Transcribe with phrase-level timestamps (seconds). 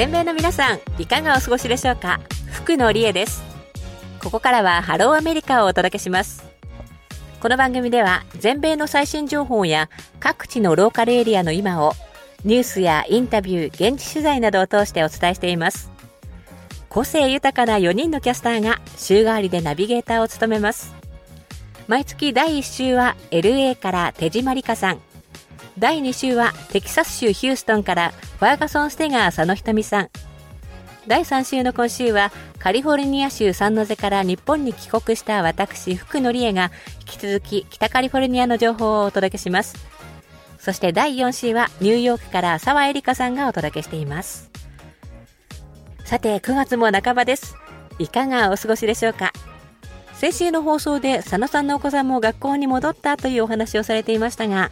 [0.00, 2.20] 全米の皆さんいかがお過ごしでしょうか？
[2.50, 3.42] 福野理恵です。
[4.22, 6.42] ここからはハローアメリカをお届けします。
[7.38, 11.92] この番組では全米の最新情報や各地のローカルエリアの今を
[12.46, 15.90] ニュースやインタビュー、現地取材などを通してお伝えしています。
[16.88, 20.94] 個性豊かな4人のキャスターが週替わりでナビゲーターを務めます。
[21.88, 25.00] 毎月第1週は LA から手島理香さん。
[25.78, 30.10] 第2週はテキサス州ヒューストンからファーガソン・ステガー佐野ひとみさん。
[31.06, 36.70] 第3週の今週はカリフォルニア州サンノゼから日本に帰国した私福野理恵が
[37.00, 39.76] 引き続き北カリフォルニアの情報をお届けします。
[40.58, 44.50] そして第4週はニューヨークから澤絵里香さんがお届けしています。
[46.04, 47.56] さて9月も半ばです。
[47.98, 49.32] いかがお過ごしでしょうか？
[50.14, 54.70] 先週の放送で佐野さんのお子さんも学校に戻ったというお話をされていましたが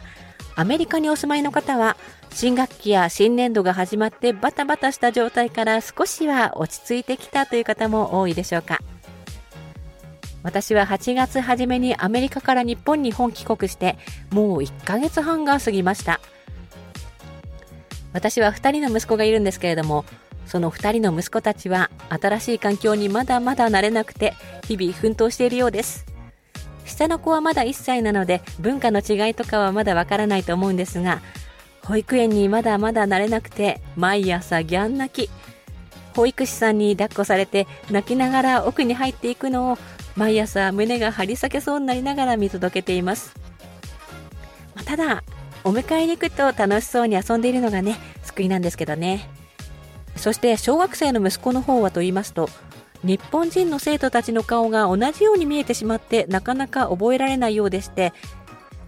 [0.59, 1.95] アメリカにお住まいの方は
[2.31, 8.79] 新学期や新年度が始まってバタバタした状態から少しは落ち着いてきたという方も多いでしょうか。
[10.43, 13.97] 私は8月初めにアメリカから日本に本帰国して
[14.31, 16.19] もう1ヶ月半が過ぎました。
[18.11, 20.03] 私は2人の息子がいるんですけれども
[20.45, 24.33] その2人の息子たちは新しい環境にまだまだ慣れなくて
[24.67, 26.08] 日々奮闘しているようです。
[26.89, 31.21] 下の子はまだ1歳なので文化の違いとかはまだわからないと思うんですが
[31.85, 35.31] 保育園にまだまだ慣れなくて毎朝ギャン泣き。
[36.15, 39.77] 保育士さんに抱っこされて泣きながら奥に入っていくのを
[40.17, 43.33] 毎朝胸が張り裂けそうになりながら見届けています、
[44.75, 45.23] まあ、ただ
[45.63, 49.29] お迎えに行くと楽しそうに遊んでいるのがね救いなんですけどね。
[50.15, 52.49] そして小学生の息子の方はと言いますと
[53.03, 58.13] 日本人の生徒たちの顔が同じように見えてしまってなかなか覚えられないようでして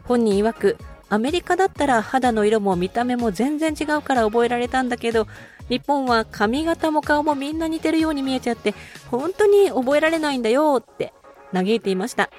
[0.04, 0.78] 本人曰く
[1.09, 5.27] アメリカだったら肌の色も見た目も全然違うから覚えられたんだけど
[5.70, 8.73] 日本は髪型も顔もみんな似てるように見えちゃって
[9.10, 11.14] 本当に覚えられないんだよって
[11.54, 12.30] 嘆いていました。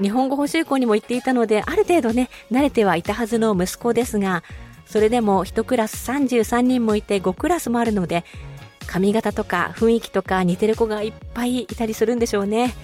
[0.00, 4.42] 日本語補習校にも行っていたのである程度ね慣れてはいたはずの息子ですが
[4.86, 8.24] それでも1クラス33人もいて5クラスもあるので
[8.86, 12.74] 髪型とか雰囲気とか似てる子がいっぱいいたりするんでしょうね。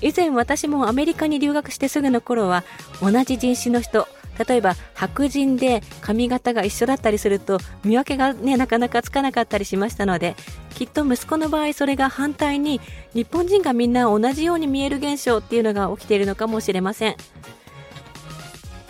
[0.00, 2.64] 以前私もアメリカに留学してすぐの頃は
[3.00, 4.08] 同じ人種の人
[4.46, 10.34] 例えば白人で髪型が一緒だったりすると見分けがねなかなかつかなかったりしましたので
[10.74, 12.80] きっと息子の場合それが反対に
[13.14, 17.16] 日本人がみんな同じように見える現象っていうのが起きているのかもしれません。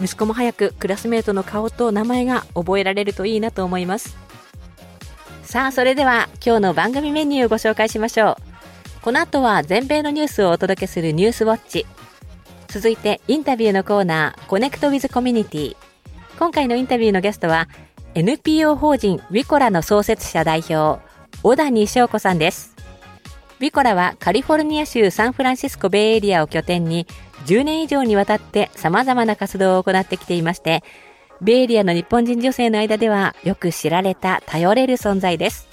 [0.00, 4.16] 息子も早くクラスメートの顔と名前が覚えられるといいなと思います。
[5.52, 8.38] さあそれでは今日の番組メニューをご紹介しましょ
[9.00, 9.02] う。
[9.02, 11.84] この後は全米のニュースをお届けするニュースウォッチ。
[12.68, 15.76] 続いてインタビューのコーナーコネクトウィズコミュニティ。
[16.38, 17.68] 今回のインタビューのゲストは
[18.14, 21.02] NPO 法人ウィコラの創設者代表
[21.42, 22.74] 小谷翔子さんです。
[23.60, 27.06] ウィコラはカリフォルニア州サンフランシスコベイエリアを拠点に
[27.44, 30.82] 10年以上にわたって様々な活動を行ってきていまして
[31.42, 35.69] ベイエリアの日本人女性の間ではよく知られた頼れる存在です。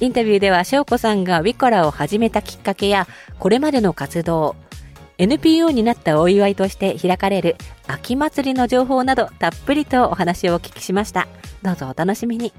[0.00, 3.06] インタビューでは祥子さんがウィコラを始めたきっかけや
[3.38, 4.56] これまでの活動、
[5.18, 7.56] NPO になったお祝いとして開かれる
[7.86, 11.28] 秋祭りの情報などたっぷりとお話をお聞きしました。
[11.62, 12.52] どうぞお楽しみに。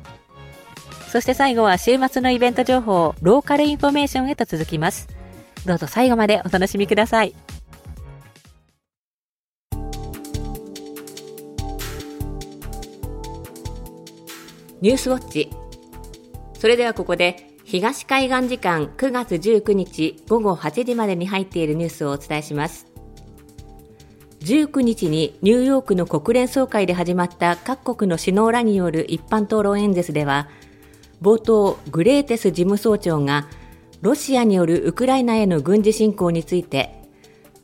[1.09, 5.09] そして最後は週末のイベント情報、ローカルインフォメーションへと続きます。
[5.66, 7.36] どうぞ最後までお楽しみください。
[14.81, 15.52] ニュースウォッチ。
[16.58, 22.88] それではここで東海岸時間9月19日午後8時までに入っているニュースをお伝えします。
[24.40, 30.50] 19日にニューヨークの国連総会で始まった各国の首脳らによる一般討論演説では
[31.22, 33.47] 冒頭グレーテス事務総長が
[34.02, 37.03] ロシアによるウクライナへの軍事侵攻について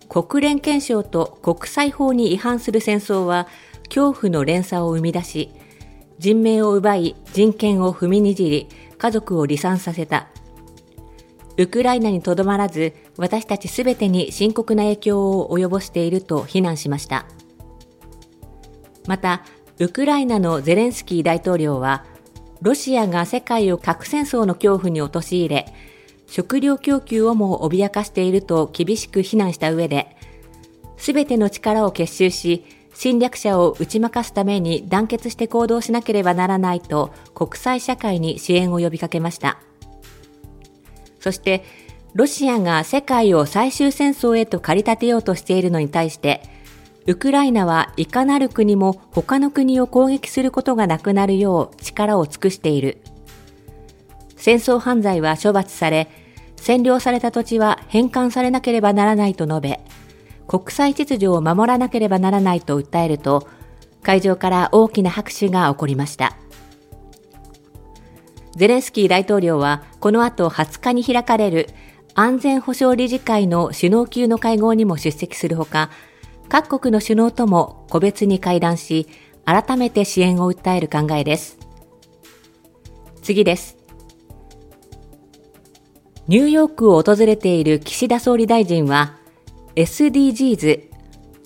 [0.07, 3.47] 国連憲章と国際法に違反する戦争は
[3.85, 5.49] 恐怖の連鎖を生み出し
[6.19, 8.67] 人命を奪い、人権を踏みにじり、
[8.97, 10.27] 家族を離散させた。
[11.57, 17.25] ウクライナにとどまらず、私たちすべてに深刻な影響を及ぼしていると非難しました。
[19.07, 19.43] また、
[19.79, 22.05] ウクライナのゼレンスキー大統領は、
[22.61, 25.73] ロシアが世界を核戦争の恐怖に陥れ、
[26.25, 30.17] 食料供給をも脅かしていると厳しく非難した上で、
[30.97, 32.65] すべての力を結集し、
[32.97, 39.59] 侵略者を打ち負かすために団結して行動しなければならないと国際社会に支援を呼びかけました。
[41.19, 41.63] そして、
[42.15, 46.41] ロシアが世界を最終戦争へと駆り立てようとしているのに対して、
[47.05, 52.97] ウクライナはいかなる国も他の国を攻撃することがなくなるよう力を尽くしている。
[54.37, 56.07] 戦争犯罪は処罰され、
[56.55, 59.79] 占領された土地は返還されなければならないと述べ、
[60.47, 63.47] 国際秩序を守らなければならないと訴えると、
[64.01, 66.37] 会場から大きな拍手が起こりました。
[68.55, 71.69] ゼレンスキー大統領はこの後20日に開かれる
[72.15, 75.91] 安全保障理事会の首脳級の会合にも出席するほか、
[76.49, 79.07] 各国の首脳とも個別に会談し、
[79.45, 81.59] 改めて支援を訴える考えです。
[83.21, 83.77] 次です。
[86.27, 89.16] ニューヨークを訪れている岸田総理大臣は、
[89.77, 90.89] SDGs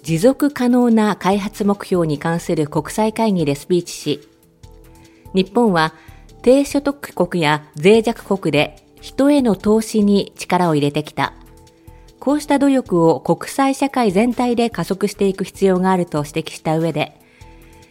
[0.04, 4.30] 持続可能な開発目標に関する国際会議でスピーチし、
[5.34, 5.94] 日本は
[6.42, 11.34] 低所得国や脆弱国で人への投資に力を入れてきた。
[12.22, 17.20] こうした努力を国際社会全体で加速していく必要があると指摘した上で、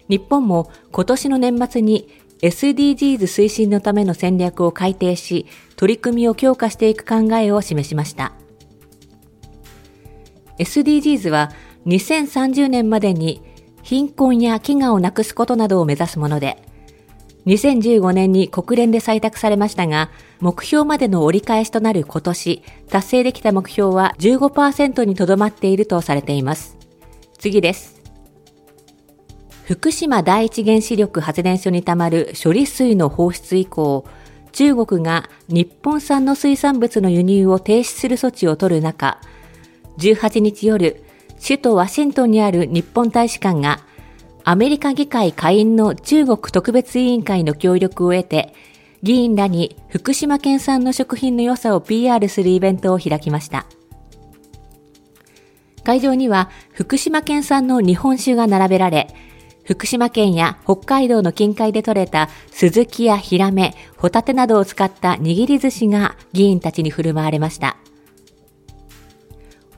[0.09, 2.09] 日本も今年の年末に
[2.41, 5.45] SDGs 推進のための戦略を改定し、
[5.77, 8.33] 取り組みを強化していく考えを示しました。
[10.61, 11.51] SDGs は
[11.87, 13.43] 2030年までに
[13.83, 16.63] 貧困や飢餓をなくすことなどを目指すもので、
[17.47, 20.11] 2015年に国連で採択されましたが、
[20.41, 26.77] 目標までの折り返しとなる今年、達成できた目標は15%にとどまっているとされています。
[27.39, 27.99] 次です。
[29.65, 34.05] 福島第一原子力発電所にたまる処理水の放出以降、
[34.53, 39.21] 中国が日本産の水産物の輸入を停止する措置を取る中、
[39.99, 41.03] 18日夜、
[41.41, 43.81] 首都ワシントンにある日本大使館が、
[44.45, 48.55] アメリカ議会下院の中国特別委員会の協力を得て、
[49.03, 53.67] 議員らに福島県産の食品の良さを PR するイベントを開きました。
[55.85, 59.09] 会場には福島県産の日本酒が並べられ、
[59.65, 67.77] 福島県や北海道の近海で採れたスズキやヒラメ、ホタテなどを使った握り寿司が議員たちに振る舞われました。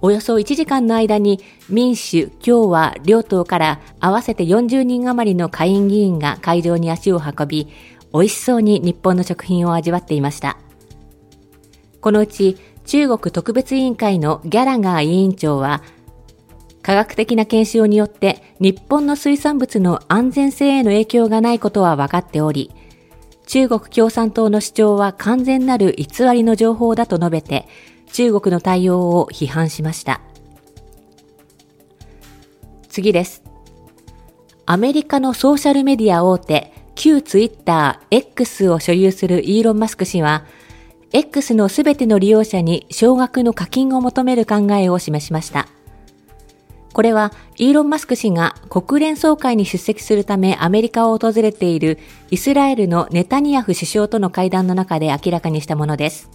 [0.04, 7.68] およそ1時間の間に民主、共和、両党から合わせて40人余りの下院議員が会場に足を運び、
[8.12, 10.58] 美味しそうに日本の食品を味わっていました。
[12.00, 15.82] このうち中国特別委員会のギャラガー委員長は
[16.82, 22.72] 科学的な検証によって日本の水産物の安全性への影響がないことは分かっており、
[23.46, 27.68] 中国共産党の主張は完全なる偽りの情報だと述べて、
[28.12, 30.20] 中国の対応を批判しました。
[32.88, 33.42] 次です。
[34.66, 40.44] アメリカのソーシャルメディア大手、旧ツイッター X を所有するイーロン・マスク氏は、
[41.12, 45.68] X のすべての利用者に少額の課金を求める考えを示しました。
[46.92, 51.98] これはイーロン・マスク氏が国連総会に出席するためアメリカを訪れている
[52.30, 56.30] イスラエルのネタニヤフ首相との会談の中で明らかにしたものです。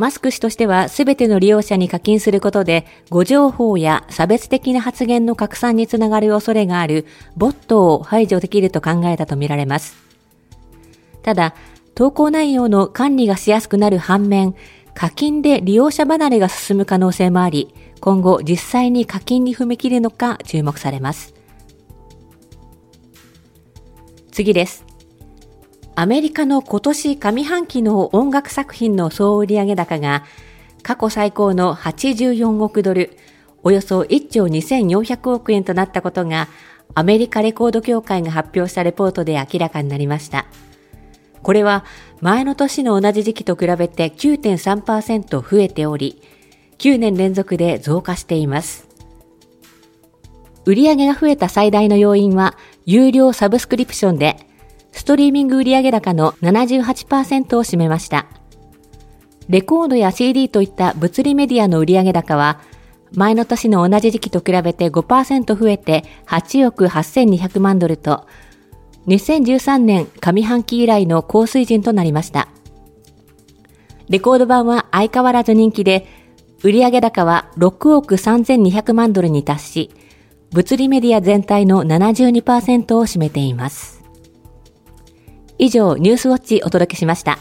[0.00, 7.04] マスク氏としては全ての利用者に課金することで誤情報や差別的な発言の拡散につながる恐れがある
[7.36, 9.96] ボットを排除できると考えたとみられます。
[11.22, 11.54] ただ、
[11.94, 14.54] 投稿内容の管理がしやすくなる反面、
[14.94, 21.34] 課金で利用者離れが進む可能性もあり、今後実際に課金に踏み切るのか注目されます。
[24.32, 24.89] 次です。
[26.00, 30.24] アメリカの今年上半期の音楽作品の総売上高が
[30.82, 33.18] 過去最高の84億ドル、
[33.62, 36.48] およそ1兆2400億円となったことが
[36.94, 40.46] アメリカレコード協会が発表したレポートで明らかになりました。
[41.42, 41.84] これは
[42.22, 46.22] 前の年の同じ時期と比べて9.3%増えており、
[46.78, 48.88] 9年連続で増加しています。
[50.64, 54.49] 売上が増えた最大の要因は、有料サブスクリプションで、
[54.92, 58.26] ストリーミング売上高の78%を占めました。
[59.48, 62.60] レコードや CD といった物理メディアの売上高は、
[63.12, 68.26] 前の年の同じ時期と比べて5%増えて8億8200万ドルと、
[69.08, 72.48] 2013年上半期以来の高水準となりました。
[74.08, 76.06] レコード版は相変わらず人気で、
[76.62, 79.90] 売上高は6億3200万ドルに達し、
[80.52, 83.99] 物理メディア全体の72%を占めています。
[85.62, 87.38] 以上、ニュースウォッチお届けしました。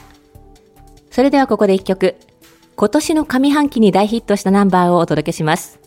[1.10, 2.16] それではここで一曲。
[2.76, 5.80] 今年の上半期に大ヒットしたナンバーをお届けします。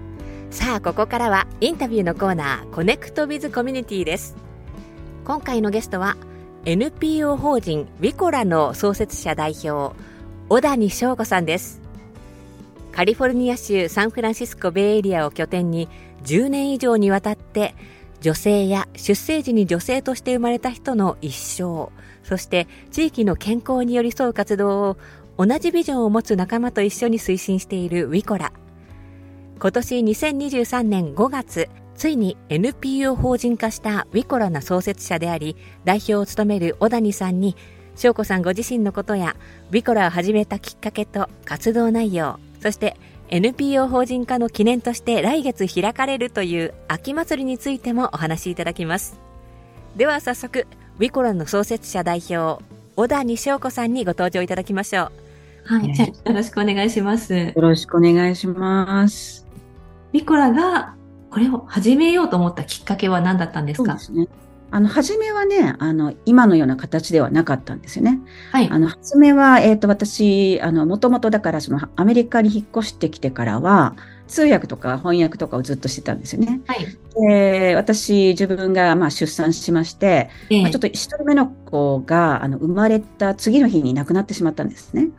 [0.51, 4.35] さあここからはインタビューのコーナー Connect with Community です
[5.25, 6.17] 今回のゲストは
[6.65, 9.97] NPO 法人ウィコラの創設者代表
[10.49, 11.81] 小谷翔子さんです。
[12.93, 15.89] カリフォルニア州サンフランシスコベイエリアを拠点に
[16.23, 17.75] 10年以上にわたって
[18.21, 21.91] 女性や出生時に女性として生まれた人の一生
[22.23, 24.97] そして地域の健康に寄り添う活動を
[25.39, 28.53] 同じビジョンを持つ仲間と一緒に推進しているウィコラ。
[29.59, 31.69] 今年2023年5月
[32.03, 37.55] ついに NPO 法人化したウィコラな創設者であり代表を務める小谷さんに
[37.95, 39.37] 翔子さんご自身のことや
[39.71, 42.97] ウィコラを始めたきっかけと活動内容そして
[43.29, 49.21] NPO 法人化の記念として来月開かれるという秋祭りについてもお話しいただきます。
[49.95, 50.67] では早速
[50.99, 52.65] ウィコラの創設者代表
[52.97, 55.77] 小谷翔子さんにご登場いただきましょう。
[55.77, 57.33] はい、じゃよろしくお願いします。
[57.33, 59.47] よろしくお願いします。
[60.13, 60.97] ウィコラが
[61.33, 63.99] これを始めようと思ったきっかけは何だったんですか？
[63.99, 64.43] そうですね
[64.75, 68.21] あの、初めはね、あの、今のような形ではなかったんですよね。
[68.53, 68.71] はい。
[68.71, 73.95] あの、初めは、えっ、ー、と、私、あの、もともとだから、その、アメリカに引っ越してきてからは、
[74.29, 76.63] 通訳とか翻訳とかをずっとしてたんですよね。
[76.67, 76.87] はい。
[77.29, 85.11] で、私、自分が、まあ、出産しまして、えー、まあ、ちょっと一人目の子が、あの、生まれた次の日に亡くなってしまったんですね。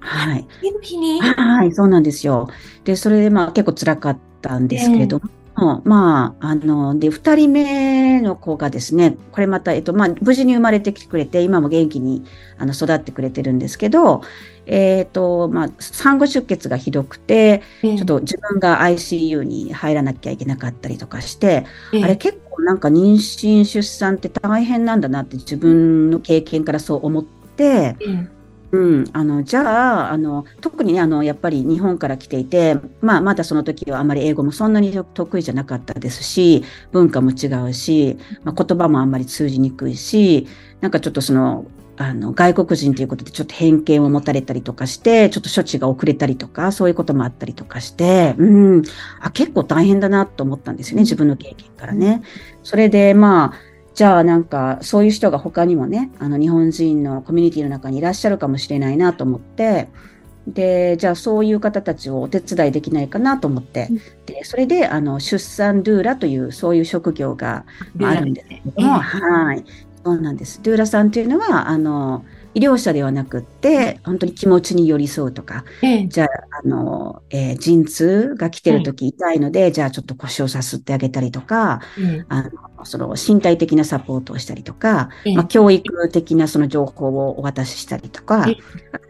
[0.00, 0.46] はい。
[0.60, 1.20] 次の日に？
[1.20, 2.48] はい、そうなんですよ。
[2.84, 5.41] で、それで、まあ、結構辛かったんですけれども、えー
[5.84, 12.24] まあ、あの、で、二人目の子がですね、これまた、えっと、まあ、無事に生まれてきてくれて、今も元気に
[12.58, 14.22] あの育ってくれてるんですけど、
[14.66, 27.96] えっ、ー、と、まあ、産後出血がひどくて、ちょっと自分が ICU に入らなきゃいけなかったりとかして、あれ結構なんか妊娠出産って大変なんだなって自分の経験からそう思って、
[28.72, 40.48] うん、あのじゃああの特にねあのやっぱり日本から来ていて、まあ、まだその時はあまり英語もそんなに得意じゃなかったですし文化も違うし、まあ、言葉もあんまり通じにくいし
[40.80, 41.66] なんかちょっとその
[41.98, 48.82] あの外国人ということでちょっと偏見を持たれたりとかしてちょっと処置が遅れたりとかそういうこともあったりとかして、うん、
[49.20, 52.22] あ結構大変だなと思ったんですよね自分の経験からね。
[52.62, 59.88] それでまあじゃあなんかそういう人が他にもね、あの日本人のコミュニティの中にいらっしゃるかもしれないなと思って、
[60.46, 63.96] で、じゃあそういう方たちをお手伝いできないかなと思って、うん、
[64.26, 67.64] で、それであの出産ドゥーラというそういう職業が
[68.02, 69.64] あるんですけども、はい。
[70.04, 70.60] そうなんです。
[70.62, 76.28] ドゥーラさんというのは、あの、医療者ではなくって、本当に気持ちに寄り添うとか、ええ、じゃあ、
[76.64, 81.80] あの、えー、陣痛が来てる時痛いので、じゃあちょっと腰をさすってあげたりとか、
[82.28, 82.50] あの
[82.84, 88.52] その身体的なサポートをしたりとか、まあ、教育的なその情報をお渡ししたりとか、あと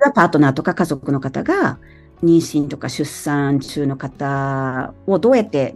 [0.04, 1.78] はパートナーとか家族の方が
[2.22, 5.74] 妊娠とか出産中の方をどうやって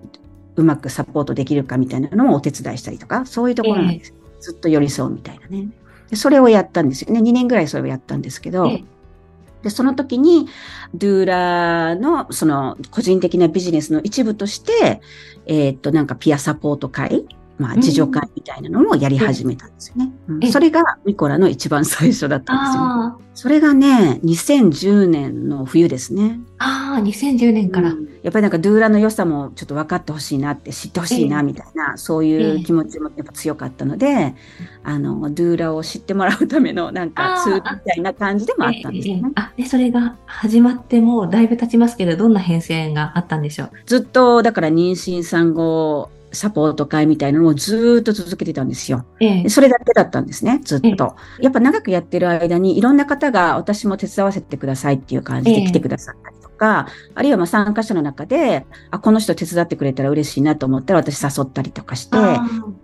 [0.57, 4.15] うまくサポートできるかみたいなのもお手伝いしたりとか、そういうところなんです。
[4.41, 5.69] ずっと寄り添うみたいなね。
[6.15, 7.21] それをやったんですよね。
[7.21, 8.71] 2年ぐらいそれをやったんですけど、
[9.63, 10.47] で、その時に、
[10.95, 15.01] ドゥーラの、その、個人的なビジネスの一部として、
[15.47, 17.27] えー、っと、なんかピアサポート会
[17.59, 20.13] まあ、自助会みたいなのもやり始めたんですよね。
[20.29, 23.27] うん、それがミコラの一番最初だったんですよ。
[23.35, 26.41] それがね、2010年の冬ですね。
[26.59, 34.35] ああ、2010年から、うん、やっぱりなんかドゥーラの良さもちょっと分かってほしいなって知ってほしいなみたいな、えー、そういう気持ちもやっぱ強かったので、えー、
[34.85, 39.33] あの、ドゥーラを知ってもらうためのなんかツールみたいな感じでもあったんですよね。
[39.35, 43.71] あで、それが始まってもだいぶ経ちますけど、どんな変遷があったんでしょう？
[43.87, 49.07] ずっと、だから妊娠産後、サポート会みたいなのをずっと続けてたんですよ。
[49.21, 51.17] ええ、それだけだったんですね、ずっと。
[51.41, 62.17] え、やっぱ長くやってる間にいろんな方が私も手伝わせてくださいっていう感じで来てくださったりとか、あるいはま参加者の中で、あ、この人手伝ってくれたら嬉しいなと思ったら私誘ったりとかして、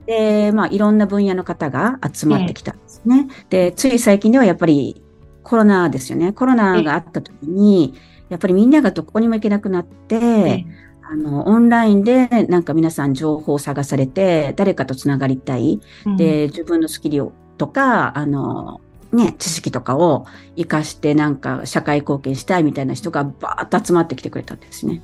[0.06, 3.28] で、まあいろんな分野の方が集まってきたんですね。
[3.50, 5.02] で、つい最近ではやっぱり
[5.42, 6.32] コロナですよね。
[6.32, 7.94] コロナがあった時に、
[8.28, 10.64] やっぱりみんながどこにも行けなくなって、
[11.12, 15.78] あの、オンラインでなんか皆さん情報を探されて、誰かとつながりたい。
[16.06, 17.28] うん、で、自分のスキル
[17.58, 18.80] とか、あの、
[19.12, 20.24] ね、知識とかを
[20.56, 25.02] 活かしてなんか社会貢献したいみたいな人がバーッと集まってきてくれたんですね。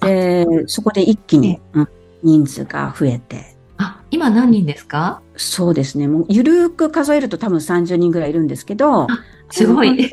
[0.00, 1.88] で、そこで一気に、うん、
[2.22, 3.54] 人数が増えて。
[3.76, 5.20] あ、今何人ですか？
[5.36, 6.08] そうですね。
[6.08, 9.08] もう、ゆるく数えると多分30人ぐらいいるんですけど、
[9.54, 10.10] すごい。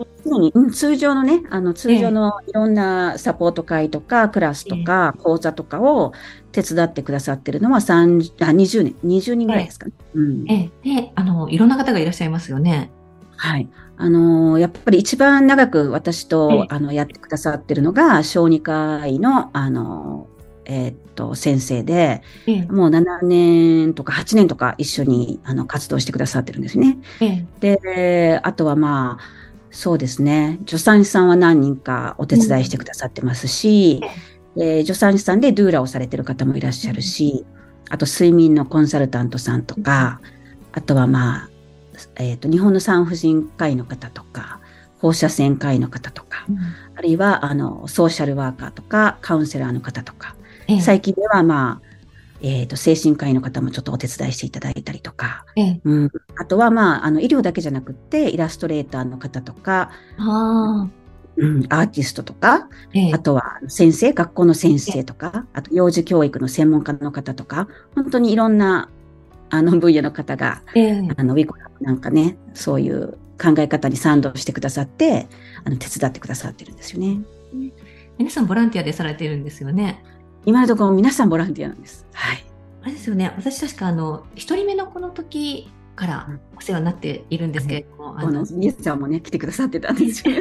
[0.53, 6.13] うん、通常のね、あの、通常のいろんなサポート会とか、クラスとか、講座とかを
[6.51, 9.93] 手伝ってくださってるのは3あ20年、20人ぐらいですかね。
[10.13, 10.45] うん。
[10.47, 12.91] ええ、で、あの、いろんな方がいらっしゃいますよね。
[13.35, 13.67] はい。
[13.97, 20.27] あのやっぱり一番長く私と、あの、やってくださってるのが、小児科医の、あの、
[20.65, 22.21] えー、っと、先生で、
[22.69, 26.97] もう7年とか8年とか一緒にあの活動してくださってるんですね。
[27.59, 29.41] で、あとはまあ、
[29.71, 30.59] そうですね。
[30.65, 34.01] 助産師さんは何人かお手伝いしてくださってますし、
[34.57, 37.45] え助産師さんでドゥーラをされてる方もいらっしゃるし、
[37.89, 40.21] あと睡眠のコンサルタントさんとか、
[40.73, 41.49] あとはまあ、
[42.17, 44.59] えっ、ー、と、日本の産婦人科医の方とか、
[44.99, 46.57] 放射線科医の方とか、うん、
[46.95, 50.35] あるいは、あの、ソーシャルワーカーとか、カウンセラーの方とか、
[50.67, 51.91] ええ、最近ではまあ、
[52.41, 60.89] えっ、ー、と、精神科医の方もちょっとお手伝いしていただいたりとか、ええ、うん、あとは、まあ、あの、医療だけじゃなくて、イラストレーターの方とか、あ
[61.37, 68.89] うん、アーティストとか、え、あとは先生、学校の先生とか、あと幼児教育の専門家の方とか、本当にいろんな
[69.49, 70.61] あの分野の方が、
[71.17, 75.27] あのウィコラなんかね、そういう考え方に賛同してくださって、
[75.63, 77.21] あの手伝ってくださってるんですよね。
[78.17, 80.03] 皆さんボランティアでされてるんですよね。
[80.45, 82.05] 今のところ皆さんボランティアなんです。
[82.13, 82.43] はい。
[82.83, 83.33] あれですよね。
[83.37, 90.23] 私確かあの一人目のこの時からお世話になっているんですけれども、うん、あのミエちゃんもね来てくださってたんです。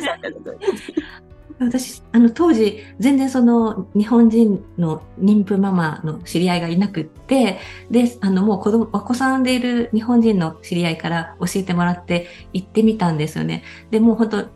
[1.59, 7.59] 私あの当時全然その日本人の妊婦ママの知り合いがいなくって
[7.91, 13.63] であのもう子供お子さんでいる日本人の知り合いから教えてもらって行ってみたんですよね。
[13.91, 14.49] でもう本当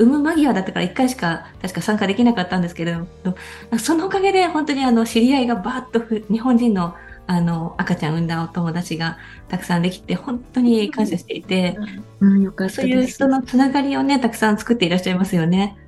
[0.00, 3.36] 産む間際だったから1回しか確か参加できなかったんですけれど
[3.78, 6.94] そのおかげで本当にあの知り合いがバーッと日本人の
[7.26, 9.16] あの赤ちゃん産んだお友達が
[9.46, 11.76] たくさんできて本当に感謝していて、
[12.18, 14.58] うん、そういう人のつながりをねたくさん。
[14.58, 15.78] 作っていらっしゃいますよね。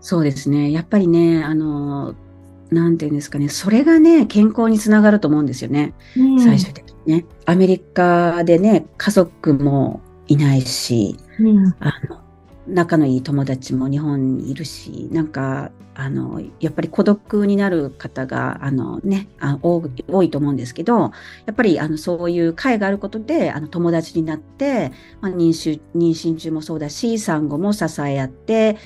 [0.00, 2.14] そうですねやっぱりねあの
[2.70, 2.96] なん。
[2.96, 3.16] ていうん。
[3.16, 5.46] ですかねそれがね健康につながると思うん。
[5.46, 7.24] ですよね、うん、最終的にね。
[7.44, 12.20] アメリカでね家族もいないし、うん、あの
[12.68, 19.82] 仲のいい友達も日本にいるし、なんか、あの、やっぱり孤独になる方が、あのね、あ多
[20.22, 21.10] いと思うんですけど、や
[21.52, 28.76] っぱり、あの、そういう会があることで、あの、友達になって、まあ、妊娠、妊娠中もそうだし、産後も支え合って、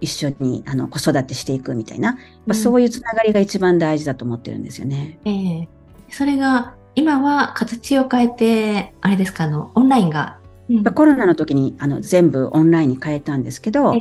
[0.00, 5.18] 一緒に、あの、子育てしていくみたいな、まあ、そういうつながりが一番大事だと思ってるんですよね。
[5.24, 10.38] ええー、それが、今は形を変えて、あれですか、あの、オンラインが
[10.70, 14.00] うん、コロナの時にあの全部オンラインに変えたんですけど、うん、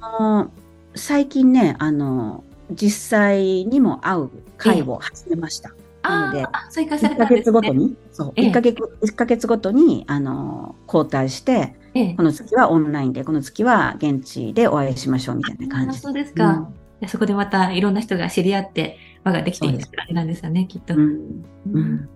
[0.00, 0.50] あの
[0.94, 5.72] 最近ねあの実際にも会う会を始めました。
[6.02, 11.74] なので、1ヶ月ごとに、そう、1ヶ月、1ヶ月ごとに、あの、交代して、
[12.16, 15.98] この月はオンラインで、この月は現地でお会いしましょうみたいな感じ。
[15.98, 16.68] そうですか。
[17.00, 20.94] うん、そこでまたいろんな人が知り合って、輪ができているあれなんですよね、きっと。
[20.94, 21.44] うん。
[21.72, 22.08] うん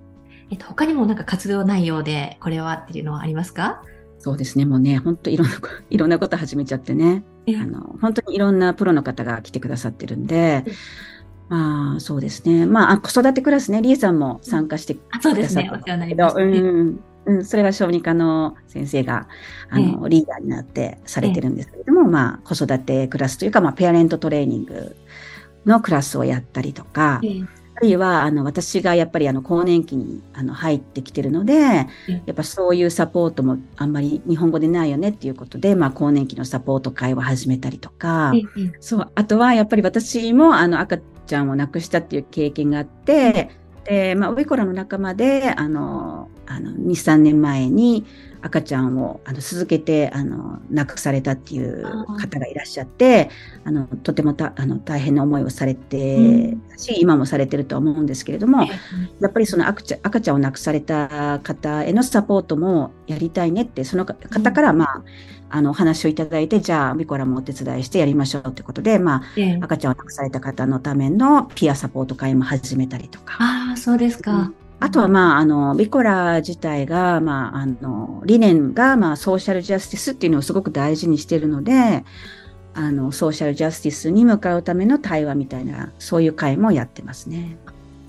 [0.50, 3.82] えっと、他にもなんか活動内容でこれはっていうのはありますか？
[4.18, 4.66] そうですね。
[4.66, 5.54] もうね、本当いろんな、
[5.88, 7.24] いろんなこと始めちゃってね。
[7.48, 10.64] あの、本当にいろんなプロの方が来てくださってるんで、
[11.48, 12.66] まあ、そうですね。
[12.66, 15.56] まあ、子育てクラスね、りえさんも参加してくださったんです
[16.08, 19.26] けど、うん、うん、それは小児科の先生が、
[19.68, 24.94] あの、リーダーになってされてるんですけれども、まあ、子育てクラスというか、まあ、ペアレントトレーニング
[25.66, 27.20] のクラスをやったりとか、
[27.80, 31.86] あるいは、あの、私がやっぱりあの、更年期にあの入ってきてるので、や
[32.30, 38.32] っぱそういうサポートもあんまり日本語でないよねっていうことで、まあ、更年期のサポート会を始めたりとか、
[38.80, 43.50] そう、あとはやっぱり私もあの、赤ちゃんを亡くしたっていう経験があって、
[43.84, 48.04] で、まあ、ウィコラの仲間で、あの、あの、2、3年前に、
[48.42, 51.82] 赤ちゃんをあの続けてあの亡くされたっていう
[52.18, 53.30] 方がいらっしゃって
[53.64, 58.64] あのとてもたあの大変な思いをされてし、うん、今もされてるとは思うんですけれども、
[59.20, 65.04] やっぱりその赤ちゃん赤ちゃんを亡くされた方へのサポートもやりたいねってその方からまあ、
[65.50, 69.22] あのお話をいただいてじゃあミコラもお手伝いしてやりましょうってことで、まあ、
[69.62, 73.36] 赤ちゃんを亡くされた方のためのピアサポート会も始めたりとか。
[73.40, 82.04] あそうですか、うんあとは、まあ、あの、ビコラ自体が、まあ、あの、理念が、まあ、ソーシャルジャスティスっていうのをすごく大事にしているので、
[82.72, 87.58] あの、ソーシャルジャスティスに向かうための対話みたいな、そういう会もやってますね。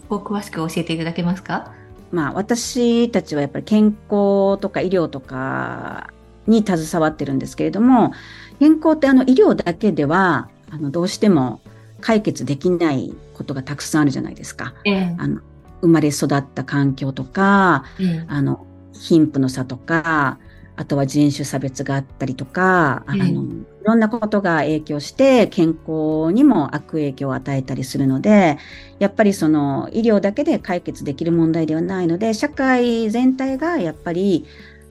[0.07, 1.73] こう詳しく教えていただけますか？
[2.12, 6.10] まあ、私たちはやっぱり健康とか医療とか
[6.47, 8.13] に携わってるんですけれども、
[8.60, 11.62] 健康ってあの医療だけでは、あの、どうしても
[11.99, 14.73] 解決できないことがたくさんあるじゃないですか。
[14.86, 15.41] ええ、あの
[15.81, 20.39] 生まれ育った環境とか、うん、あの、貧富の差とか、
[20.75, 28.57] あとは人種差別があったりとか、うん、あの、いろんなことが影響して健康にも悪影響を与えたりするので、
[28.99, 34.45] やっぱりその医療だけで解決できる問題ではないので、社会全体がやっぱり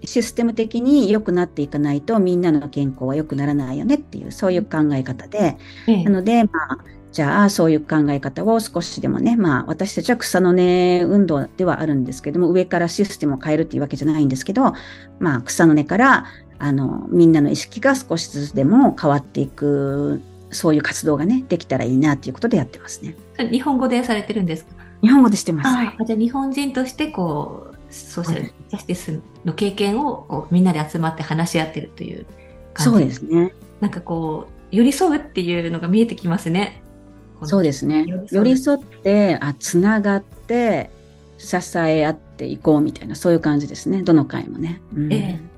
[0.05, 6.79] システム的に良くなっていかないとみんなの健康は良くならないよねっていう、そういう考え方で、うん、なので、まあ、
[7.12, 14.75] じゃあ、そういう考え方を少しでもね、まあ、私たちは草の根運動ではあるんですけども、上からシステムを変えるっていうわけじゃないんですけど、
[15.18, 16.27] まあ、草の根から、
[16.59, 20.20] あの、みんなの意識が少しずつでも変わっていく、
[20.51, 23.14] そういう活動がね、できたらいいなということでやってますね。
[23.51, 24.70] 日本語でされてるんですか？
[25.01, 25.68] 日本語でしてます。
[25.68, 32.27] あじゃあ日本人としてこうソーシャルジャスティスの経験をこうみんなで集まって話し合ってるという
[32.75, 33.55] 感じそうですね。
[33.81, 36.83] なんかこう寄り添うっていうのが見えてきますね。
[37.46, 38.07] そうですね。
[38.31, 40.90] 寄り添って、あ、つながって、
[41.38, 44.03] 支え合っていこうみたいな、そういう感じですね。
[44.03, 44.81] どの回もね。
[44.94, 45.50] うんええ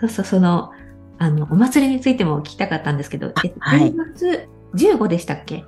[0.00, 0.72] そうそうその
[1.18, 5.64] あのお祭りについても聞きたかったんですけど、えっとはい10月15でしたっけ？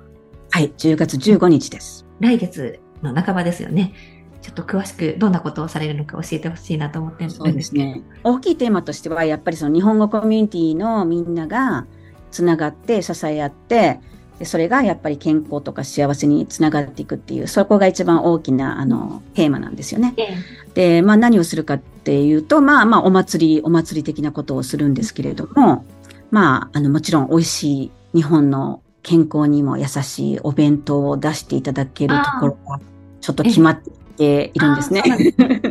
[0.49, 2.05] はい、10月15日です。
[2.19, 3.93] 来月の半ばですよね。
[4.41, 8.01] ちょっと詳しくどんなことをされるのか教えてほしいなと思ってるんですね。
[8.23, 11.85] 大きいテーマとしては、やっぱりその日本語コミュニティのみんなが
[12.31, 13.99] つながって支え合って、
[14.43, 20.13] でそれがやっぱり健康とか幸せにつながっていくっていう、そこが一番大きなあのテーマなんですよね。
[20.17, 20.35] ええ
[20.73, 25.85] で、まあ何をするかっていうと、まあまあお祭り、お祭り的なことをするんですけれども、
[26.29, 32.81] まあ、あのもちろん美味しい日本の健康にも優しいお弁当を出していただけるところが
[33.21, 33.81] ちょっと決まっ
[34.17, 35.03] ているんですね。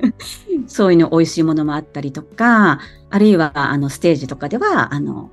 [0.66, 2.80] そういうの美味しいものもあったりとか、
[3.10, 5.28] あるいはあのステージとかでは、あの、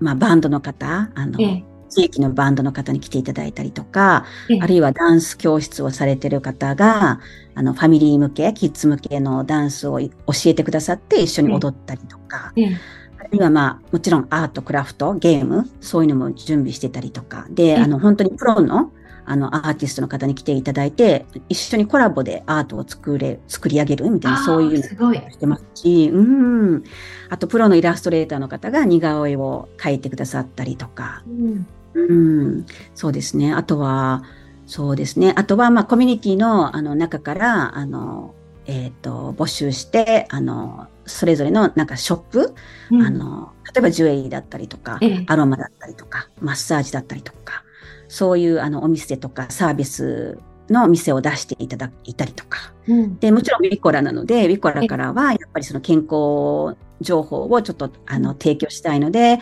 [0.00, 4.60] まあバンドの方、あの、ええ地域のバンドの方に来ていただいたりとか、ええ。
[4.60, 7.20] あるいはダンス教室をされてる方が、
[7.54, 10.08] あの、ファミリー向け、キッズ向けのダンスを教
[10.46, 12.76] えてくださって一緒に踊ったりとか、ええ。
[13.18, 18.92] あるいはまあ、もちろんアート、クラフト、ゲーム、そういうのも準備してたりとか、で、うんあの、本当にプロの、
[19.24, 25.16] あの、アーティストの方に来ていただいて、一緒にコラボでアートを作れ、作り上げるみたいな、そういうのすごい。
[25.16, 26.84] してますし、うん。
[27.28, 31.66] あと、プロのイラストレーターの方が似顔絵を描いてくださったりとか、うん
[32.08, 33.52] うん、そうですね。
[33.52, 34.22] あとは、
[34.66, 35.32] そうですね。
[35.36, 38.34] あとは、まあ、コミュニティの、あの、中から、あの、
[38.66, 42.54] えっ、と、募集して、あの、それぞれの、なんか、ショップ、
[42.90, 47.64] うんあの、例えばジュエリーだったりとか、ええアロマだったりとか、マッサージだったりとか、
[48.08, 52.72] そういう、あの、お店とかサービスの店を出していただいたりとか。
[52.86, 59.38] うんで、もちろんウィコラなので、ウィコラからは、やっぱりその健康情報をちょっと、あの、提供したいので、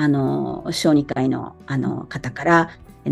[0.00, 2.70] あの、小児科医の、あの、方から、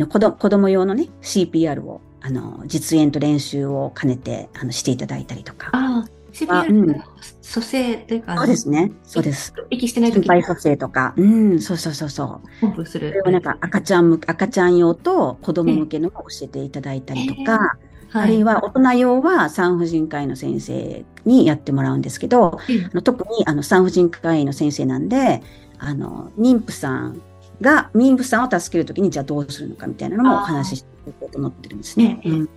[0.09, 5.71] 子供子供用のね、CPR を、あの、実演と練習を兼ねて、あの、していただいたりとか。
[5.73, 6.09] ああ、
[6.47, 6.95] あ CPR うんの
[7.43, 8.93] 蘇生というか、そうですね。
[9.03, 9.53] そうです。
[9.69, 11.13] 息してない時に心肺蘇生とか。
[11.17, 12.61] うん、そうそうそうそう。
[12.61, 13.21] ポンプするそれ。
[13.23, 17.59] をなんか赤ちゃん向、赤ちゃん用と子供向けのも教えていただいたりとか、
[18.11, 25.43] はあるいは大人用は産婦人科医の先生にやってもらうんですけど、ええあの特にあの産婦人科医の先生なんで、
[25.79, 27.21] あの妊婦さん
[27.61, 32.21] が、妊婦さんを助けるときにじゃあどうするのかみたいなのもお話ししていこうと思ってるんですね。
[32.25, 32.31] ええ。
[32.33, 32.49] うん。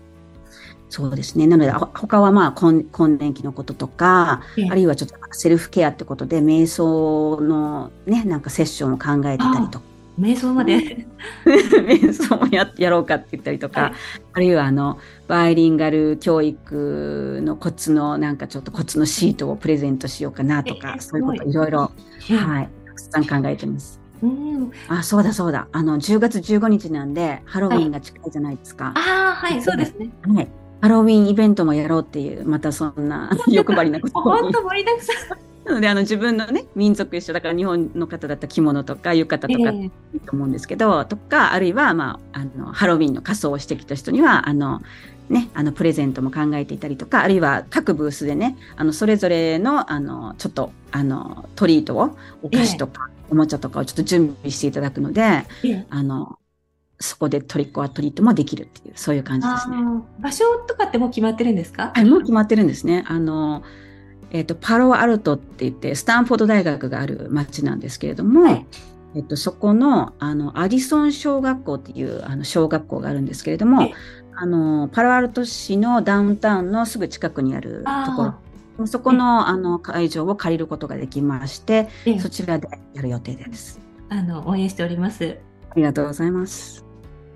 [0.90, 1.46] そうですね。
[1.46, 4.70] なので、ほ他はまあ、更更年期のこととか、ええ。
[4.70, 9.86] あるいはちょっとセルフケアってことで、瞑想のね、なんかセッションを考えてたりとか、
[10.20, 11.06] 瞑想まで。
[11.46, 13.94] 瞑想もややろうかって言ったりとか、はい。
[14.34, 21.92] あるいはあのバイリンガル教育のコツのなんかちょっとコツのシートをプレゼントしようかなとか、えそういうこといいろいろ、
[22.30, 22.38] ええ。
[22.38, 24.00] はい、たくさん考えてます。
[24.22, 25.68] うんあ、そうだそうだ。
[25.72, 28.94] あの10月15日なんでハロウィンが近いじゃないですか。
[28.96, 30.10] ああ、はい、そうですね。
[30.22, 30.48] はい。
[30.82, 34.42] ハロウィンイベントもやろうっていう、またそんな 欲張りなことに。
[34.42, 35.50] 本当盛りだくさん。
[35.66, 44.82] なので、あの自分のね、民族一緒だから日本の方だったら着物とか浴衣とかええいいと思うんですけど、とか、あるいは、まあ、あの、ハロウィンの仮装をしてきた人には、あの、
[45.30, 55.22] ね、あの、プレゼントも考えていたりとか、あるいは各ブースでね、あの、それぞれの、あの、ちょっと、あの、トリートを、お菓子とか、おもちゃとかをちょっと準備していただくので、
[55.64, 55.86] ええ。
[55.90, 56.40] あの、
[57.00, 59.78] そこでトリックオアトリートもできるっていう、そういう感じですね。
[60.20, 61.92] 場所とかってもう決まってるんですか？
[61.96, 63.06] はい、もう決まってるんですね。
[63.08, 63.64] あの、
[64.32, 68.66] えっ、と、パロアルトって言って、スタンフォード大学がある町なんですけれども、はい。
[69.16, 73.94] えっと、そこの、あの、アディソン小学校っていう、あの、小学校があるんですけれどもえ、
[74.42, 78.34] あの、パロアルト市のダウンタウンのすぐ近くにあるとこ
[78.78, 83.82] ろ、そこの、あの、会場を借りることができまして、ええそちらでやる予定です。
[84.08, 85.40] あの応援しております。
[85.72, 86.86] ありがとうございます。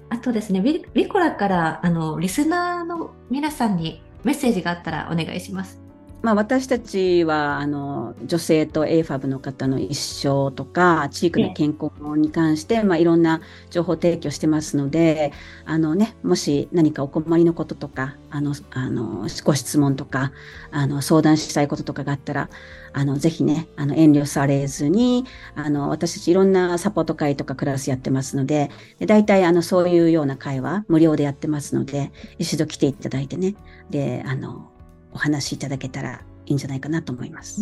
[0.09, 5.82] あとですね、ウィコラからあのリスナーの皆さんにメッセージがあったらお願いします。
[6.23, 15.33] まあ、私たちはあの女性と AFAB の方の一生とか地域の健康に関して、まあ、いろんな情報提供してますので
[15.65, 20.31] あの、ね、もし何かお困りのこととかあのあのご質問とか
[20.71, 22.49] あの相談したいこととかがあったら
[22.93, 33.55] あのぜひねあの遠慮されずにあの私たちいろんなサポート会とかクラスやってますのでで大体あのそういうような会は無料でやってますので一度来ていただいてね。
[33.89, 34.69] であの
[35.13, 37.61] お話しいただけたらいいんじゃないかなと思います。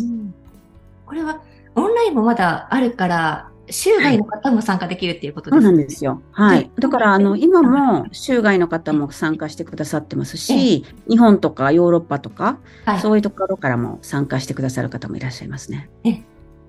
[1.06, 1.40] これは
[1.74, 5.76] オンラインもまだあるから、州外の方も参加できるっていうことそうですね。
[5.76, 6.22] なんですよ。
[6.32, 6.70] はい。
[6.78, 13.00] だから、あの、今も州外の方も参加してくださってますし、日本とかヨーロッパとか、はい。
[13.00, 15.88] そういうところからも参加してくださる方もいらっしゃいますね。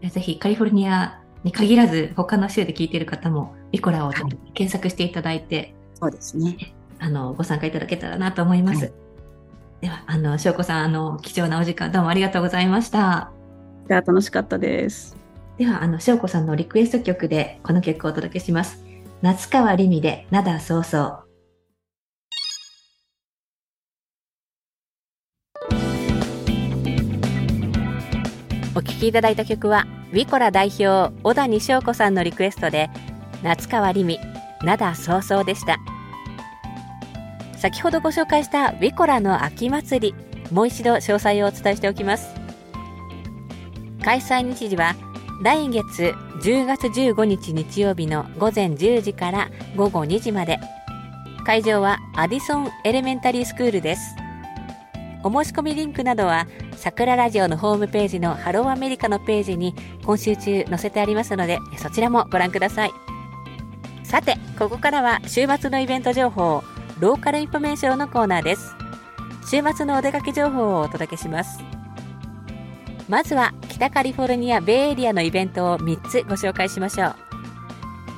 [0.02, 4.12] ぜひカリフォルニアに限らず、他の州で聞いている方も、ビコラを
[4.54, 6.74] 検索していただいて、そうですね。
[7.00, 8.94] あの、ご参加いただけたらなと思います。
[9.88, 13.32] はでは、あの、翔子さん、あの、貴重なお時間どうもありがとうございました。
[13.90, 15.18] じゃあ楽しかったです。
[15.58, 18.82] では、あの、翔子さんのリクエスト曲でこの曲をお届けします。
[19.22, 21.20] 夏川りみで、灘そうそう。
[28.76, 32.90] お聴きいただいた曲は、ウィコラ代表、小谷翔子さんのリクエストで、
[33.44, 34.18] 夏川りみ、
[34.62, 35.78] 灘そうそうでした。
[37.64, 40.16] 先ほどご紹介したウィコラの秋祭り、
[40.52, 42.36] もう一度詳細をお伝えしておきます。
[44.04, 44.96] 開催日時は、
[45.42, 50.60] 来月10月15日日曜日の午前10時から午後2時まで。
[51.46, 54.14] 会場はアディソンエレメンタリースクールです。
[55.24, 59.74] お申し込みリンクなどは、桜ラジオのホームページの Hello America のページに
[60.06, 62.92] 今週中載せてありますので、そちらもご覧ください。
[64.04, 66.62] さて、ここからは週末のイベント情報、
[67.00, 68.76] ローカルインフォメーションのコーナーです。
[69.50, 71.60] 週末のお出かけ情報をお届けします。
[73.10, 77.16] まずは北カリフォルニアベイエリアのイベントを3つご紹介しましょう。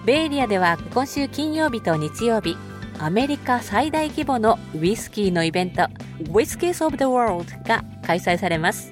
[0.06, 2.58] ベイエリアでは今週金曜日と日曜日、
[3.00, 5.84] アメリカ最大規模のウイスキーのイベント、
[6.32, 8.92] Whiskies of the World が開催されます。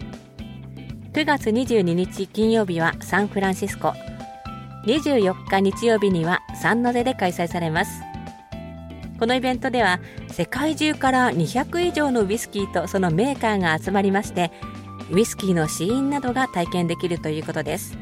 [1.11, 3.93] 9月22日金曜日はサンフランシスコ、
[4.85, 8.01] 24日日曜日にはサンノゼで開催されます。
[9.23, 14.51] このイベントでは世界中から200以上のウイスキーとそのメーカーが集まりまして、
[15.09, 17.97] ウイスキーの試飲などが体験できるということです。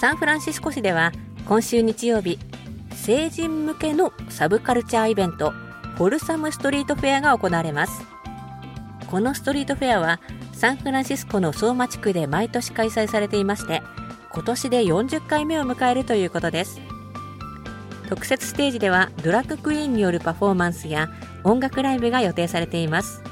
[0.00, 1.12] サンフランシスコ市では
[1.46, 2.40] 今週日曜日、
[2.96, 5.52] 成人向けのサブカルチャーイベント、
[6.02, 8.02] フォルサムストリートフェアが行われます。
[9.08, 10.18] このストリートフェアは
[10.52, 13.82] サンフランシスコの相馬地区で毎年開催されていまして
[14.32, 16.80] 今年で40回目を迎えるということです。
[18.08, 21.08] 特設ステージではドラッグクイーンによるパフォーマンスや
[21.44, 23.22] 音楽ライブが予定されています。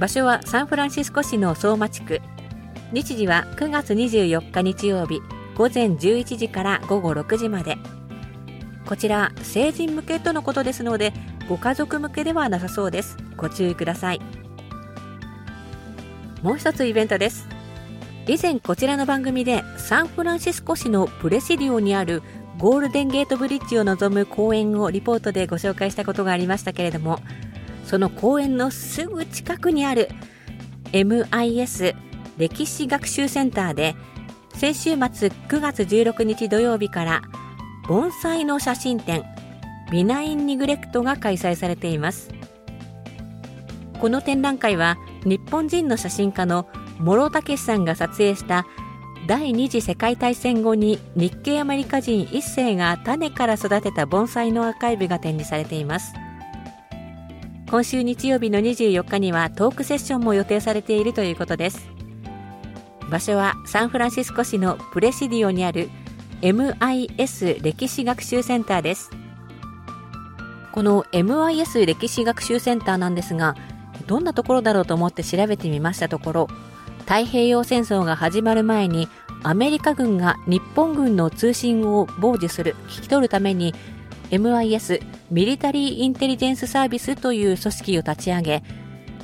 [0.00, 2.22] 場所はサンフランシスコ市の相馬地区。
[2.92, 5.20] 日時は9月24日日曜日
[5.54, 7.78] 午前11時から午後6時まで。
[8.84, 11.12] こちら成人向けとのことですので
[11.48, 13.16] ご家族向けではなさそうです。
[13.36, 14.20] ご注意ください。
[16.42, 17.46] もう一つイベントです。
[18.28, 22.22] 以前こちらの番組でサンフランシスコ市のプレシディオにある
[22.58, 27.20] ゴールデンゲートブリッジを望む公園をリポートでご紹介したことがありましたけれども
[27.84, 30.08] その公園のすぐ近くにある
[30.92, 31.94] MIS
[32.36, 33.94] 歴史学習センターで
[34.54, 37.22] 先週末9月16日土曜日から
[37.86, 39.22] 盆栽の写真展
[39.90, 42.30] ビナインニグレクトが開催されています。
[44.00, 46.68] この展覧会は日本人の写真家の
[46.98, 48.66] 諸武さんが撮影した
[49.26, 56.14] 第二次世界大戦後に日系アメリカ人一世が種から育てた盆栽のアーカイブが展示されています。
[57.68, 61.90] 今週日曜日の24日にはトークセッションも予定されているということです。
[63.10, 65.90] 場所はサンフランシスコ市のプレシディオにある
[66.42, 69.10] MIS 歴史学習センターです。
[70.76, 73.56] この MIS 歴史学習センターなんですが
[74.06, 76.48] どんなところだろうと思って調べてみましたところ
[77.06, 79.08] 太平洋戦争が始まる前に
[79.42, 83.74] アメリカ軍が日本軍の通信を傍受する聞き取るために
[84.30, 88.62] MIS ミリタリーインテリジェンスサービスという組織を立ち上げ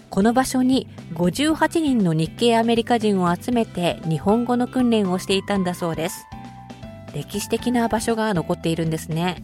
[0.08, 6.26] この場所に58人の日系アメリカ人を集めて日本語の訓練をしていたんだそうです。
[7.14, 9.42] 歴史的な場所が残っているんですね。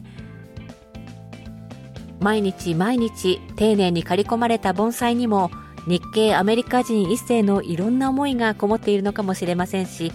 [2.21, 5.51] 毎日毎日丁寧に刈り込まれた盆栽にも
[5.87, 10.13] 日系アメリカ人一世のいろんな思いがこもっているのかもしれませんし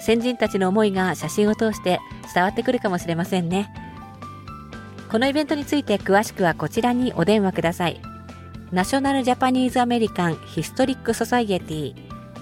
[0.00, 2.00] 先人たちの思いが写真を通して
[2.34, 3.72] 伝わってくるかもしれませんね。
[5.12, 8.00] このイベントについて詳しくはこちらにお電話ください。
[8.72, 11.94] ナショナルジャパニーズアメリカンヒストリックソサイエティ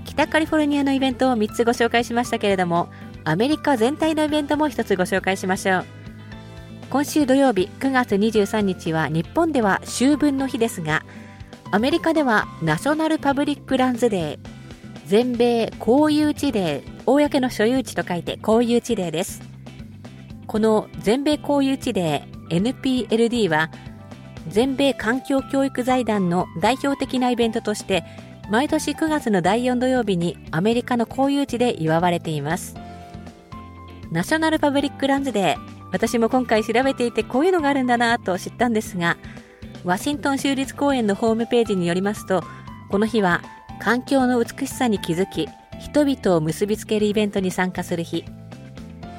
[0.05, 2.89] 北カリフォルニアのイベントを3つご紹介しましたけれども
[3.25, 5.85] アメリカ全体のイベントも1つご紹介しましょう。
[6.91, 11.05] 今週土曜日9月23日は日本では秋分の日ですが
[11.71, 14.39] アメリカでは National Public Lands Day
[15.07, 19.41] 全米公有地デー公の所有地と書いて公有地デーです。
[20.49, 23.71] この全米公有地デー NPLD は
[24.49, 28.05] 全米環境教育財団の代表的なイベントとして
[28.51, 32.75] 毎年9月の第4土曜日にアメリカの公有地で祝われています。
[34.11, 39.17] ナショナルパブリックランズデー私も今回調べていてこういうのがあるんだなと知ったんですが
[39.85, 42.43] ワシントン州立公園のホームページによりますと
[42.91, 43.43] この日は
[43.81, 45.49] 環境の美しさに気づき
[45.79, 48.25] 人々を結びつけるイベントに参加する日。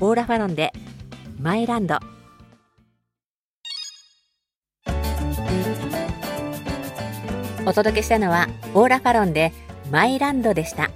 [0.00, 0.72] オーラファロンで
[1.38, 2.00] マイランド
[7.64, 9.52] お届けしたのはオーラファロンで
[9.92, 10.90] マイランドでした。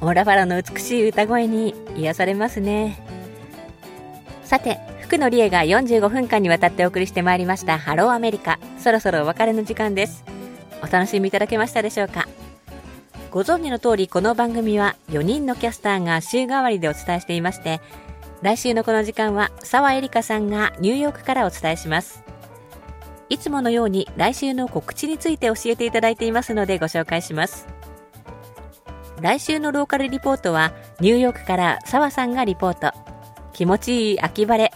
[0.00, 3.00] オーラファロンの美しい歌声に癒されますね。
[4.42, 10.24] さて福野理恵が45分間にわたってお送りしてまいりましたハローアメリカそろそろお別れの時間です。
[10.82, 12.26] お楽しみいただけましたでしょうか？
[13.30, 17.80] ご存知の通りこの番組は4人のキャスターが週替わりでお伝えしていまして
[18.42, 22.24] 来週のこの時間は澤エリカさんがニューヨークからお伝えします。
[23.28, 27.68] いつものように来週の告知について教えていただいていますのでご紹介します。
[29.20, 32.96] 来週のローカルリポートはニューヨークから澤さんがリポート。
[33.52, 34.72] 気持ちいい秋晴れ。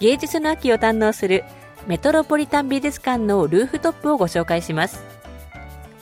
[0.00, 1.44] 芸術の秋を堪能する
[1.86, 5.15] メトロポリタン美術館のルーフトップをご紹介します。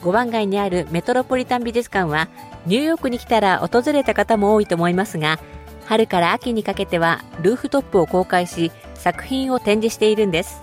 [0.01, 2.27] 5番街にあるメトロポリタン美術館は
[2.65, 5.39] ニューヨークに来たら訪れた方も多いと思いますが
[5.85, 10.61] 春から秋にかけてはルーフトップを公開し作品を展示しているんです。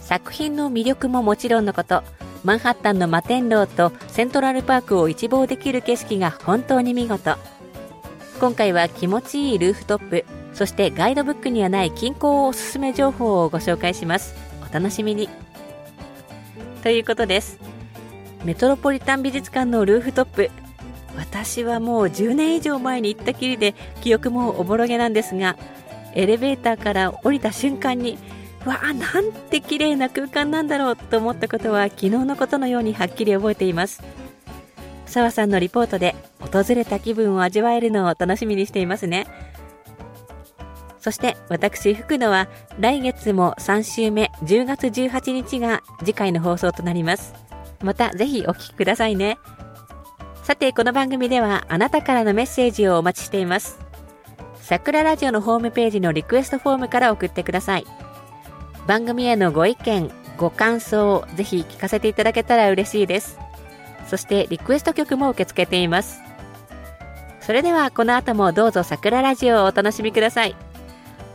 [0.00, 2.02] 作品の魅力ももちろんのこと
[2.44, 7.36] マンハッタンの摩天楼とセントラルパークを一望できる景色が本当に見事。
[8.40, 14.34] 今回は気持ちいいルーフトップそしてガイドブックにはない近郊おすすめ情報をご紹介します。
[14.68, 15.28] お楽しみに。
[16.82, 17.71] ということです。
[18.44, 20.50] メトロポリタン美術館のルーフトップ。
[21.16, 25.56] 私はもう10年以上前に行ったきりで記憶もおぼろげなんですが
[26.14, 28.16] エレベーターから降りた瞬間に
[28.64, 34.02] わあなんて綺麗な空間なんだろうと思ったことは昨日のことのようにはっきり覚えています。
[35.06, 39.26] 澤さんのリポートで訪れた気分を味わえるのを楽しみにしていますね。
[41.00, 47.41] そして私福野は来月も3週目10月18日が次回の放送となります。
[47.82, 49.38] またぜひお聞きくださいね。
[50.42, 53.78] さてこの番組ではあなたからのメッセージをお待ちしています。
[54.60, 57.84] 桜ラジオのホームページのリクエストフォームから送ってください。
[58.86, 63.38] 番組へのご意見ご感想をぜひ聞かせていただけたら嬉しいです。
[64.08, 66.20] そしてリクエスト曲も受け付けています。
[67.40, 70.56] それではこの後もどうぞ桜ラジオをお楽しみください。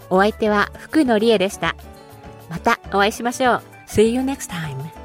[0.10, 1.76] お相手は福野理恵でした。
[2.50, 3.62] またお会いしましょう。
[3.88, 4.97] See you next time.